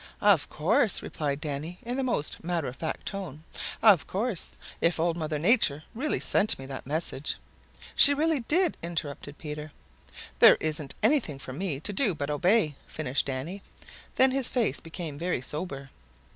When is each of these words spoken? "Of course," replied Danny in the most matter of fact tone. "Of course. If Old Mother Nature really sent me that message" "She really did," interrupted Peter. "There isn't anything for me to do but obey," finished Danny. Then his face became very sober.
"Of 0.21 0.49
course," 0.49 1.03
replied 1.03 1.39
Danny 1.41 1.77
in 1.83 1.95
the 1.95 2.01
most 2.03 2.43
matter 2.43 2.67
of 2.67 2.75
fact 2.75 3.05
tone. 3.05 3.43
"Of 3.83 4.07
course. 4.07 4.53
If 4.81 4.99
Old 4.99 5.15
Mother 5.15 5.37
Nature 5.37 5.83
really 5.93 6.19
sent 6.19 6.57
me 6.57 6.65
that 6.65 6.87
message" 6.87 7.35
"She 7.95 8.15
really 8.15 8.39
did," 8.39 8.77
interrupted 8.81 9.37
Peter. 9.37 9.71
"There 10.39 10.57
isn't 10.59 10.95
anything 11.03 11.37
for 11.37 11.53
me 11.53 11.79
to 11.81 11.93
do 11.93 12.15
but 12.15 12.31
obey," 12.31 12.73
finished 12.87 13.27
Danny. 13.27 13.61
Then 14.15 14.31
his 14.31 14.49
face 14.49 14.79
became 14.79 15.19
very 15.19 15.39
sober. 15.39 15.91